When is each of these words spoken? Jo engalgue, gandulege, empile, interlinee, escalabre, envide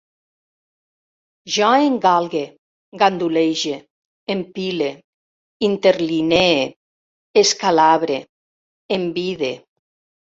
Jo 1.55 1.67
engalgue, 1.89 2.39
gandulege, 3.01 3.73
empile, 4.35 4.87
interlinee, 5.67 6.63
escalabre, 7.43 8.17
envide 8.99 9.51